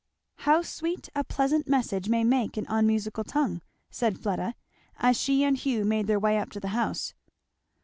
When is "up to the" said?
6.39-6.69